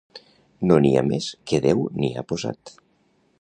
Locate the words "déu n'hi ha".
1.67-2.25